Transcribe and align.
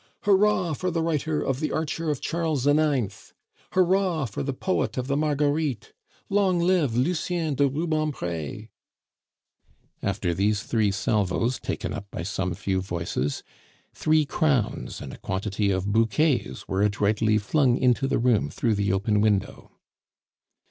"Hurrah 0.21 0.73
for 0.73 0.89
the 0.89 1.03
writer 1.03 1.43
of 1.43 1.59
The 1.59 1.71
Archer 1.71 2.09
of 2.09 2.21
Charles 2.21 2.65
IX.!... 2.65 3.33
Hurrah 3.73 4.25
for 4.25 4.41
the 4.41 4.51
poet 4.51 4.97
of 4.97 5.05
the 5.05 5.15
Marguerites!... 5.15 5.93
Long 6.27 6.57
live 6.59 6.97
Lucien 6.97 7.53
de 7.53 7.67
Rubempre!" 7.69 8.69
After 10.01 10.33
these 10.33 10.63
three 10.63 10.89
salvos, 10.89 11.59
taken 11.59 11.93
up 11.93 12.09
by 12.09 12.23
some 12.23 12.55
few 12.55 12.81
voices, 12.81 13.43
three 13.93 14.25
crowns 14.25 15.01
and 15.01 15.13
a 15.13 15.19
quantity 15.19 15.69
of 15.69 15.91
bouquets 15.93 16.67
were 16.67 16.81
adroitly 16.81 17.37
flung 17.37 17.77
into 17.77 18.07
the 18.07 18.17
room 18.17 18.49
through 18.49 18.73
the 18.73 18.91
open 18.91 19.21
window. 19.21 19.69